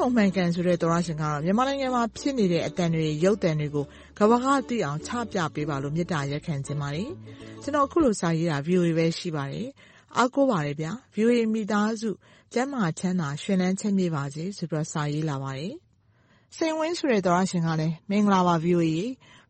[0.00, 3.84] ပြည်စုံမှန်ကန်ဆိုတဲ့သောရရှင်ကတော့မြန်မာနိုင်ငံမှာဖြစ်နေတဲ့အတန်တွေရုပ်တံတွေကို
[4.18, 7.08] ကဘာကသိအောင်ချပြပေးပါလို့မေတ္တာရက်ခံခြင်းပါတယ်။
[7.62, 9.66] ကျွန်တော်အခုလိုစာရေးတာ VOA ပဲရှိပါတယ်။
[10.16, 12.10] အားကိုးပါတယ်ဗျာ။ VOA မိသားစု
[12.54, 15.74] ကျမ်းမာချမ်းသာရှင်လန်းချမ်းမြေ့ပါစေဆိုပြီးစာရေးလာပါတယ်။
[16.56, 18.98] စိန်ဝင်းဆိုတဲ့သောရရှင်ကလည်းမင်္ဂလာပါ VOA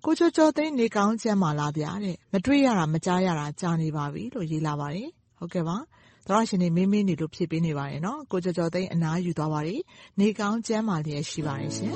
[0.05, 5.77] ကိုချိုချိုသိန်းနေကောင်းချမ်းမာလားဗျာတဲ့မတွေ့ရတာမကြားရတာကြာနေပါပြီလို့ရေးလာပါတယ်။ဟုတ်ကဲ့ပါ။
[6.31, 9.81] သောရရှင်တွေမေးမေးနေလို့ဖြည့်ပေးနေပါတယ်နော်ကိုကျော်ကျော်သိန်းအနားယူသွားပါတယ်
[10.20, 11.92] နေကောင်းကျမ်းမာလျက်ရှိပါတယ်ရှင်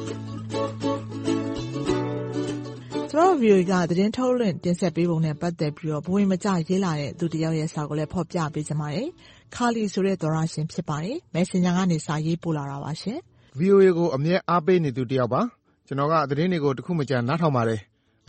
[3.10, 9.06] ကျွန်တော် view ကသတင်းထုတ်လွှင့်တင်ဆက်ပေးပုံနဲ့ပတ်သက်ပြီးတော့ဘဝင်မကြရေးလာတဲ့သူတယောက်ရဲ့စာကိုလည်းဖော်ပြပေးချင်ပါတယ်
[9.54, 13.18] ခါလီဆိုတဲ့သောရရှင်ဖြစ်ပါတယ် Messenger ကနေစာရေးပို့လာတာပါရှင်
[13.60, 15.40] VOA ကိုအမြဲအားပေးနေသူတယောက်ပါ
[15.86, 17.80] ကျွန်တော်ကသတင်းတွေကိုတခုမကြံနားထောင်ပါတယ်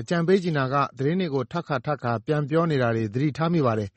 [0.01, 3.89] အကြံပေးချင်တာကသတင်းတွေကိုထပ်ခါထပ်ခါပြန်ပြောနေတာတွေသတိထားမိပါတယ်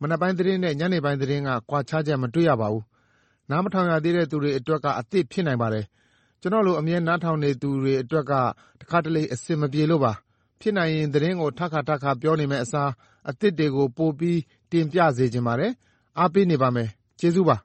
[0.00, 2.84] မနက်ပိုင်းသတင်းနဲ့ ညနေပိုင်းသတင်းက ကွာခြားချက် မတွေ့ရပါဘူး။
[3.50, 5.84] နားမထောင်ရသေးတဲ့သူတွေအတွက်က အသစ်ဖြစ်နိုင်ပါတယ်။
[6.40, 8.32] ကျနော့်လို အမြဲနားထောင်နေသူတွေအတွက်က
[8.80, 10.12] တခါတလေ အဆင်မပြေလို့ပါ။
[10.60, 12.90] ဖြစ်နိုင်ရင် သတင်းကို ထပ်ခါထပ်ခါ ပြောနေမယ့်အစား
[13.28, 15.72] အသစ်တွေကို ပိုပြီး တင်ပြစေချင်ပါတယ်။
[16.18, 16.88] အားပေးနေပါမယ်။
[17.20, 17.56] ကျေးဇူးပါ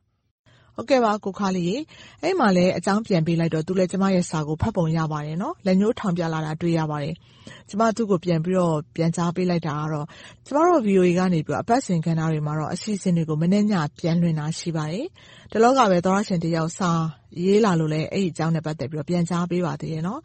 [0.76, 1.78] ဟုတ်ကဲ့ပါ ကိုခါလေးရေ
[2.24, 7.16] အဲ့မှာလည်းအကြောင်းပြန်ပေးလိုက်တော့ သူလည်း ကျမရဲ့စာကို ဖတ်ပုံရပါတယ်နော် လက်ညှိုးထောင်ပြလာတာ တွေ့ရပါတယ်
[7.70, 10.06] ကျမ သူ့ကို ပြန်ပြီးတော့ ပြန်ကြားပေးလိုက်တာကတော့
[10.48, 15.08] ကျမတို့ VOA ကနေပြီးတော့ အပတ်စဉ်ခန်းသားတွေမှာတော့ အစီအစဉ်တွေကို မနေ့ညပြန်လွှင့်တာ ရှိပါတယ်
[15.52, 16.92] တလောကပဲ သောရရှင်တယောက် စာ
[17.44, 20.22] ရေးလာလို့လည်း အဲ့ဒီအကြောင်းနဲ့ ပတ်သက်ပြီးတော့ ပြန်ကြားပေးပါသေးတယ်နော်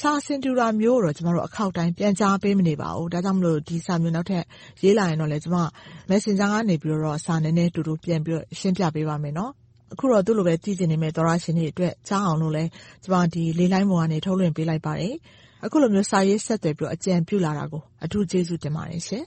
[0.00, 4.44] စာစင်တူတာမျိုးတော့ ကျမတို့ အခောက်တိုင်း ပြန်ကြားပေးမနေပါဘူး ဒါကြောင့်မလို့ ဒီစာမျိုး နောက်ထပ်
[4.82, 5.56] ရေးလာရင်တော့လေကျမ
[6.10, 9.52] Messenger ကနေပြီးတော့ စာနည်းနည်း တူတူပြန်ပြီးတော့ ရှင်းပြပေးပါမယ်နော်
[9.94, 12.70] အခုတော့ သူ့လိုပဲကြည့်ချင်နေမယ့် သောတရှင်တွေအတွက် ကြားအောင်လို့လည်း
[13.04, 13.14] ကျမ
[13.58, 15.14] လေလှိုင်းပေါ်ကနေ ထုတ်လွှင့်ပေးလိုက်ပါတယ်။
[15.64, 19.24] အခုလိုမျိုး စာရေးဆက်သွယ်ပြီး အကြံပြုလာတာကို အထူးကျေးဇူးတင်ပါတယ်ရှင်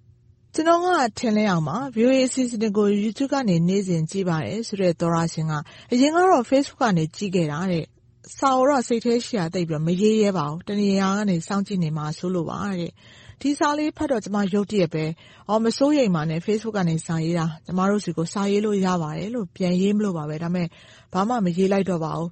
[0.54, 0.86] ။ကျနော်က
[1.18, 5.52] ထင်လင်းအောင်ပါ။ VOA အစီအစဉ်ကို YouTube ကနေ နေ့စဉ်ကြည့်ပါတယ်ဆိုတဲ့ သောတရှင်က
[5.92, 7.84] အရင်ကတော့ Facebook ကနေ ကြည့်ခဲ့တာတဲ့။
[8.36, 12.92] စာကိုတော့ စိတ်ထဲရှိတာ သိပ်မရေးရဲပါဘူး။တနေရာကနေ စောင့်ကြည့်နေမှာစိုးလို့ပါတဲ့
[13.40, 15.04] ဒီစာလေးဖတ်တော့ ကျမ ရုတ်တရက်ပဲ
[15.48, 20.66] အော် မစိုးရိမ်ပါနဲ့ Facebook ကနေ စာရေးတာ ကျမတို့စီကို စာရေးလို့ရပါတယ်လို့ ပြန်ရေးမလို့ပါပဲ ဒါပေမဲ့
[21.12, 22.30] ဘာမှ မရေးလိုက်တော့ပါဘူး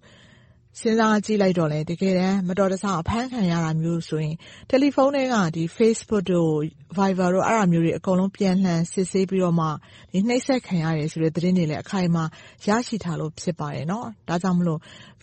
[0.81, 4.35] စဉ်းစားကြည့်လိုက်တော့လေတကယ်တမ်း မတော်တဆ အဖမ်းခံရတာမျိုးဆိုရင်
[4.69, 6.55] တယ်လီဖုန်းထဲကဒီ Facebook တို့
[6.97, 9.67] Viber တို့ အဲ့ဒါမျိုးတွေ အကုန်လုံး ပြန်လှန်စစ်ဆေးပြီးတော့မှ
[10.13, 12.25] ဒီနှိပ်စက်ခံရတယ်ဆိုတဲ့ သတင်းတွေလည်း အခိုင်အမာ
[12.67, 14.81] ရရှိထားလို့ ဖြစ်ပါတယ်နော်ဒါကြောင့်မလို့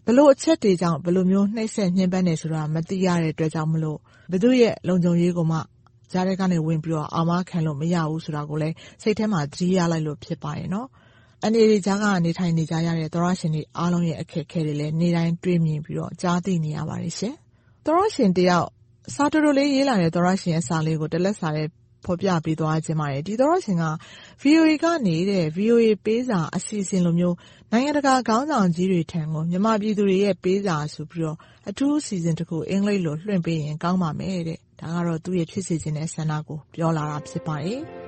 [0.07, 3.97] ဘလို့အချက်တွေကြောင့်ဘလို့မျိုး နှိပ်စက်ညှဉ်းပန်းနေဆိုတာ မသိရတဲ့အတွက်ကြောင့်မလို့
[4.31, 5.57] ဘသူရဲ့ လုံခြုံရေးကိုမှ
[6.11, 10.87] ကြားထဲကနေဝင်ပြီးတော့ အာမခံလို့ မရဘူးဆိုတာကိုလည်း စိတ်ထဲမှာ သတိရလိုက်လို့ ဖြစ်ပါတယ်နော်။
[11.45, 17.33] အနေတွေကြားက နေထိုင်နေကြရတဲ့ သောရရှင်တွေအားလုံးရဲ့ အခက်အခဲတွေလည်း နေ့တိုင်းတွေ့မြင်ပြီးတော့ ကြားသိနေရပါတယ်ရှင်။
[17.85, 18.67] သောရရှင်တယောက်
[19.15, 21.67] စာတူတူလေး ရေးလာတဲ့ သောရရှင်ရဲ့စာလေးကို တလက်စာနဲ့
[22.05, 23.85] ဖော်ပြပေးသွားခြင်းပါတယ်ဒီသောရရှင်က
[24.41, 27.35] VOA ကနေတဲ့ VOA ပေးစာအစီအစဉ်လိုမျိုး
[27.71, 31.37] နိုင်ငံတကာခေါင်းဆောင်ကြီးတွေထံကိုမြန်မာပြည်သူတွေရဲ့ပေးစာဆိုပြီးတော့
[31.69, 37.81] အထူးအစီအစဉ်တစ်ခုအင်္ဂလိပ်လိုလွှင့်ပေးရင်ကောင်းပါမယ်တဲ့ဒါကတော့သူ့ရဲ့ဖြစ်စေခြင်းတဲ့ဆန္ဒကိုပြောလာတာဖြစ်ပါတယ်။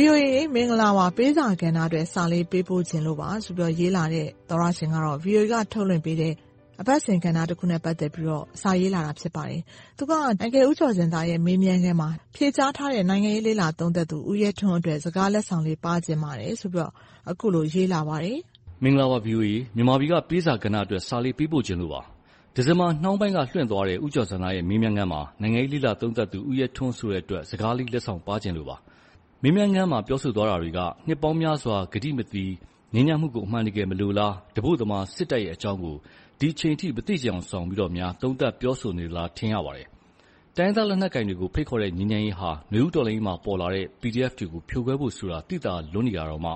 [0.00, 6.34] VOA မင်္ဂလာပါပေးစာကဏ္ဍအတွက်စာလေးပေးပို့ခြင်းလို့ပါဆိုပြီးရေးလာတဲ့သောရရှင်ကတော့ VOA ကထုတ်လွှင့်ပေးတဲ့
[6.80, 9.60] အပတ်စဉ်ကဏ္ဍတစ်ခုနဲ့ပတ်သက်ပြီးတော့စာရေးလာတာဖြစ်ပါတယ်။
[9.98, 16.92] သူကနိုင်ငံဦးကျော်စင်သားရဲ့မေးမြန်းခန်းမှာဖြေကြားထားတဲ့နိုင်ငံရေးလေးလာသုံးသက်သူဦးရဲထွန်းအတွက်စကားလက်ဆောင်လေးပါခြင်းပါတယ်ဆိုပြီးတော့
[17.30, 18.38] အခုလိုရေးလာပါတယ်။
[18.82, 22.00] မင်္ဂလာပါ VOA မြန်မာပြည်ကပေးစာကဏ္ဍအတွက်စာလေးပေးပို့ခြင်းလို့ပါ။
[22.54, 28.78] ဒီဇင်ဘာနှောင်းပိုင်းကလွှင့်သွားတဲ့ဦးကျော်စင်သားရဲ့မေးမြန်းခန်းမှာနိုင်ငံရေးလေးလာသုံးသက်သူဦးရဲထွန်းဆိုတဲ့အတွက်စကားလေးလက်ဆောင်ပါခြင်းလို့ပါ။
[29.42, 32.50] မေးမြန်းခန်းမှာ ပြောဆိုသွားတာတွေက နှစ်ပေါင်းများစွာ ဂတိမတည်
[32.94, 35.96] ငြိမ်းချမ်းမှုကို အမှန်တကယ် မလိုလားတပုတ်သမား စစ်တပ်ရဲ့အကြောင်းကို
[36.38, 39.86] ဒီအချိန်အထိ မသိချင်ယောင်ဆောင်ပြီးတော့များ သုံးသပ်ပြောဆိုနေသလား ထင်ရပါတယ်။
[40.56, 46.52] တိုင်းရင်းသား လက်နက်ကိုင်တွေကို ဖိတ်ခေါ်တဲ့ ငြိမ်းချမ်းရေးဟာ နွေဦးတော်လှန်ရေးမှာ ပေါ်လာတဲ့ PDF တွေကို ဖြိုခွဲဖို့ဆိုတာ သိသာလွန်နေတာတောင်မှ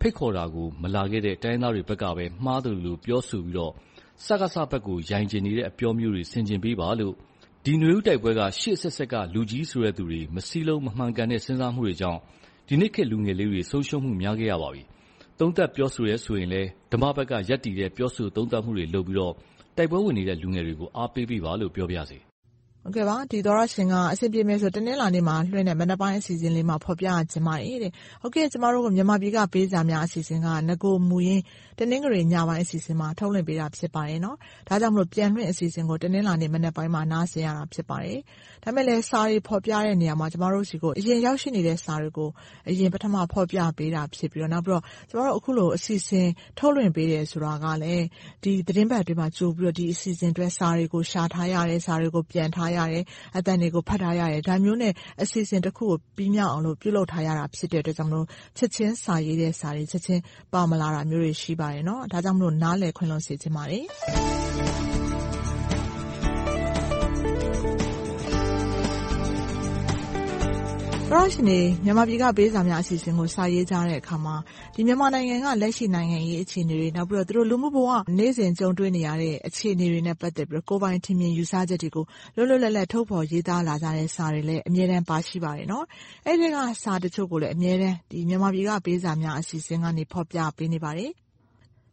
[0.00, 3.72] ဖိတ်ခေါ်တာကို မလာခဲ့တဲ့ တိုင်းရင်းသားတွေဘက်ကပဲ မှားသလိုပြောဆိုပြီးတော့
[4.26, 7.14] စကစဘက်ကိုယိုင်ချင်နေတဲ့ အပြောမျိုးတွေ ဆင်ခြင်ပေးပါလို့
[7.66, 12.20] ဒီနွေဦးတိုက်ပွဲက ရှေ့အဆက်ဆက်က လူကြီးဆိုတဲ့သူတွေ မစည်းလုံး မမှန်ကန်တဲ့ စဉ်းစားမှုတွေကြောင့်
[12.68, 14.82] ဒီနေ့ခေတ် လူငယ်လေးတွေ ဆုံးရှုံးမှု များခဲ့ရပါပြီ။
[15.38, 19.34] သုံးသပ်ပြောဆိုတယ်ဆိုရင်လည်း ဓမ္မဘက်က ရပ်တည်တဲ့ ပြောဆိုသုံးသပ်မှုတွေလုပ်ပြီးတော့
[19.76, 22.18] တိုက်ပွဲဝင်နေတဲ့ လူငယ်တွေကို အားပေးပေးပါလို့ ပြောပါရစေ
[22.84, 27.92] ဟုတ်ကဲ့ပါဒီသောရရှင်ကအဆင်ပြေမယ်ဆိုတနင်္လာနေ့မှာလွှင့်တဲ့မနက်ပိုင်းအစီအစဉ်လေးမှာဖော်ပြခြင်းပါတယ်တဲ့
[28.22, 31.42] ဟုတ်ကဲ့ကျမတို့ကမြန်မာပြည်ကပေးစာများအစီအစဉ်ကငကိုမူရင်း
[31.78, 34.36] တနင်္ဂနွေညပိုင်းအစီအစဉ်မှာထုတ်လွှင့်ပေးတာဖြစ်ပါတယ်နော်
[34.68, 38.18] ဒါကြောင့်မလို့ပြန်လွှင့်အစီအစဉ်ကိုတနင်္လာနေ့မနက်ပိုင်းမှာနားဆင်ရတာဖြစ်ပါတယ်
[38.62, 42.30] ဒါမဲ့လည်းစာရီဖော်ပြတဲ့နေရာမှာကျမတို့စီကိုအရင်ရောက်ရှိနေတဲ့စာတွေကို
[42.68, 48.04] အရင်ပထမဖော်ပြပေးတာဖြစ်ပြီးတော့နောက်ပြီးတော့ကျမတို့အခုလိုအစီအစဉ်ထုတ်လွှင့်ပေးတယ်ဆိုတာကလည်း
[48.42, 53.04] ဒီသတင်းပတ်အတွင်းမှာကြိုပြီးတော့ဒီအစီအစဉ်အတွက်စာတွေကိုရှာထားရတယ်စာတွေကိုပြန်ထားရတယ်
[53.36, 54.92] အတန်တွေကို ဖတ်ထားရတယ် ဒါမျိုးနဲ့
[55.22, 58.26] အစီအစဉ်တစ်ခုကို ပြီးမြောက်အောင်လို့ ပြုလုပ်ထားရတာ ဖြစ်တဲ့အတွက်ကြောင့်မလို့
[58.58, 60.22] ချက်ချင်းစာရေးတဲ့စာတွေ ချက်ချင်း
[60.52, 64.91] ပါမလာတာမျိုးတွေ ရှိပါတယ်နော်ဒါကြောင့်မလို့ နားလည်ခွင့် လွန်စေချင်ပါတယ်
[71.12, 74.36] ပရောရှင်တွေမြန်မာပြည်ကပေးစာများအစီအစဉ်ကိုစာရေးကြတဲ့အခါမှာ
[74.74, 82.04] ဒီမြန်မာနိုင်ငံကလက်ရှိနိုင်ငံရေးအခြေအနေတွေနောက်ပြီးတော့သူတို့လူမှုဘဝနေ့စဉ်ကြုံတွေ့နေရတဲ့အခြေအနေတွေနဲ့ပတ်သက်ပြီးကိုပိုင်ထင်မြင်ယူဆချက်တွေကို
[82.36, 85.84] လွတ်လွတ်လပ်လပ်ထုတ်ဖော်ရေးသားလာကြတဲ့စာတွေလည်းအမြဲတမ်းပါရှိပါတယ်နော်။
[86.26, 91.12] အဲ့ဒီကစာတချို့ကိုလည်းအမြဲတမ်းဒီမြန်မာပြည်ကပေးစာများအစီအစဉ်ကနေဖော်ပြပေးနေပါတယ်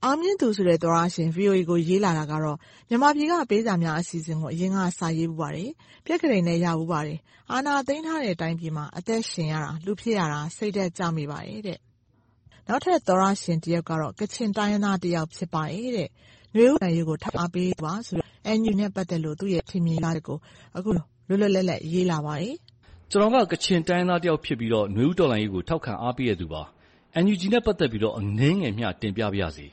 [0.06, 2.58] အောင်မြင့်သူဆိုတဲ့ သောတရှင် VOA ကို ရေးလာတာကတော့
[2.90, 5.70] မြန်မာပြည်က ပေးစာများအစီအစဉ်ကို အရင်က စာရေးဖူးပါတယ်။
[6.06, 7.18] ပြက္ခဒိန်လည်း ရဖူးပါတယ်။
[7.52, 11.80] အာဏာသိမ်းထားတဲ့အတိုင်းပြည်မှာ အသက်ရှင်ရတာ၊လူဖြစ်ရတာ စိတ်ဓာတ်ကျမိပါတယ်တဲ့။
[12.68, 16.10] နောက်ထပ် သောတရှင်တယောက်ကတော့ ကချင်တိုင်းရင်းသားတယောက် ဖြစ်ပါတယ်တဲ့။
[16.56, 20.38] နွေဦးတော်လှန်ရေးကို ထောက်ခံအားပေးပါဆိုပြီး NUG နဲ့ ပတ်သက်လို့ သူ့ရဲ့ ထင်မြင်ယူဆချက်ကို
[20.78, 22.56] အခုလို လွတ်လွတ်လပ်လပ် ရေးလာပါတယ်။
[23.12, 26.62] “ကျနော်က ကချင်တိုင်းရင်းသားတယောက်ဖြစ်ပြီးနွေဦးတော်လှန်ရေးကို ထောက်ခံအားပေးတဲ့သူပါ။
[27.24, 29.68] NUG နဲ့ ပတ်သက်ပြီးအနည်းငယ်မျှ တင်ပြပါရစေ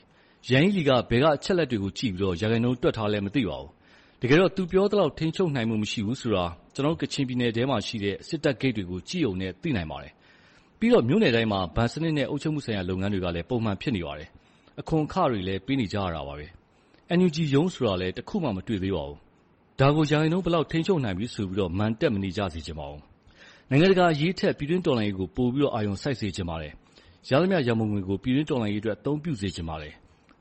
[0.49, 3.69] ယန်ဟီးလီက ဘယ်ကအချက်အလက်တွေကိုကြည့်ပြီး ရာခိုင်နှုန်းတွက်ထားလဲမသိပါဘူး။
[4.21, 10.13] တကယ်တော့ သူပြောသလောက် ထိန်းချုပ်နိုင်မှုမရှိဘူးဆိုတာ ကျနော်တို့ ကချင်ပြည်နယ်ထဲမှာရှိတဲ့ စစ်တပ်ဂိတ်တွေကို ကြည့်ရုံနဲ့ သိနိုင်ပါတယ်။
[10.79, 14.29] ပြီးတော့ မြို့နယ်တိုင်းမှာ ဘဏ်စနစ်နဲ့ အုပ်ချုပ်မှုဆိုင်ရာလုပ်ငန်းတွေကလည်း ပုံမှန်ဖြစ်နေပါတယ်။
[14.79, 16.47] အခွန်အခတွေလည်း ပေးနေကြရတာပါပဲ။
[17.17, 19.17] NUG ရုံးဆိုတာလည်း တခုမှ မတွေ့သေးပါဘူး။
[19.79, 23.01] ဒါကို ရာခိုင်နှုန်းဘယ်လောက် ထိန်းချုပ်နိုင်ပြီဆိုပြီး မာန်တက်မနေကြစေချင်ပါဘူး။
[23.69, 26.73] နိုင်ငံတကာအရေးထက် ပြည်တွင်းတော်လှန်ရေးကို ပိုပြီး အာရုံစိုက်စေချင်ပါတယ်။
[27.29, 29.93] ရသမျှရန်ပုံငွေကို ပြည်တွင်းတော်လှန်ရေးအတွက် အသုံးပြုစေချင်ပါတယ်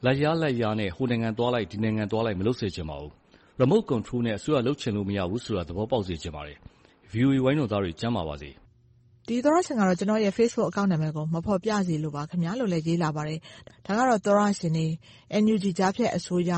[0.07, 3.13] လာဘ်ရလာဘ်ရနဲ့ ဟိုနိုင်ငံသွားလိုက် ဒီနိုင်ငံသွားလိုက် မလုပ်စေချင်ပါဘူး။
[3.61, 6.59] Remote Control နဲ့ အစိုးရလုပ်ချင်လို့ မရဘူးဆိုတာ သဘောပေါက်စေချင်ပါတယ်။
[7.13, 8.51] VOA ဝိုင်းတော်သားတွေ ကျန်းမာပါစေ။
[9.27, 13.39] ဒီသောတရှင်ကတော့ ကျနော့်ရဲ့ Facebook Account နာမည်ကို မဖော်ပြစေလိုပါခင်ဗျာလို့လည်းရေးလာပါတယ်။
[13.87, 14.87] ဒါကတော့ သောတရှင်တွေ
[15.43, 16.53] NUG ကြားဖြတ်အစိုးရ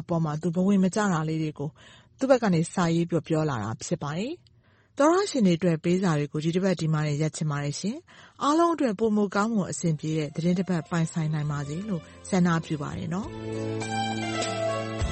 [0.00, 1.70] အပေါ်မှာ သူ ဘဝင်မကျတာလေးတွေကို
[2.18, 4.51] သူ့ဘက်ကနေ စာရေးပြောလာတာ ဖြစ်ပါတယ်သော
[4.98, 5.00] တ
[5.30, 7.96] ရှင်တွေအတွက်ပေးစာတွေကိုဒီတပတ်ဒီမှာတင်ရပ်ချင်ပါတယ်ရှင်။
[8.42, 13.28] အားလုံးအတွက်ပိုမိုကောင်းမွန်အဆင်ပြေတဲ့သီတင်းတပတ်ပိုင်ဆိုင်နိုင်ပါစေလို့ဆန္ဒပြုပါတယ်နော်။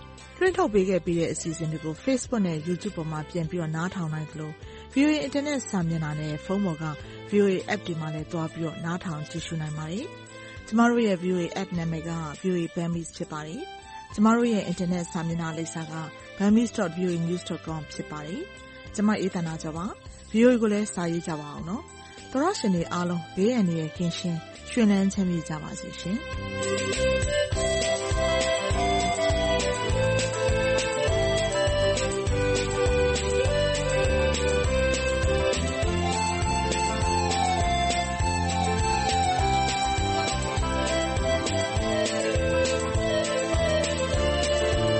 [0.43, 4.51] လွှင့်ထုတ်ပေးခဲ့ပြီးတဲ့ အစီအစဉ်တွေကို Facebook နဲ့ YouTube ပေါ်မှာ ပြန်ပြီးနားထောင်နိုင်သလို
[4.93, 6.85] VOA အင်တာနက်စာမျက်နှာနဲ့ ဖုန်းပေါ်က
[7.31, 10.05] VOA App တွေမှာလည်း သွားပြီးနားထောင်ကြည့်ရှုနိုင်ပါတယ်။
[10.67, 13.61] ကျမတို့ရဲ့ VOA App နာမည်က VOA Burmese ဖြစ်ပါတယ်။
[14.13, 15.93] ကျမတို့ရဲ့ အင်တာနက်စာမျက်နှာလိပ်စာက
[16.37, 18.41] burmese.voanews.com ဖြစ်ပါတယ်။
[18.95, 19.85] ကျမ အေးသန္တာကျော်ပါ။
[20.31, 21.83] VOA ကိုလည်း စာရေးကြပါအောင်နော်။
[22.31, 24.37] သောတရှင်တွေအားလုံး ဘေးအန္တရာယ်ကင်းရှင်း၊
[24.71, 26.17] ရွှင်လန်းချမ်းမြေ့ကြပါစေရှင်။